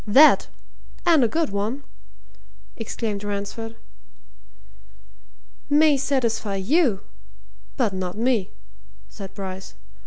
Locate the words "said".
9.09-9.35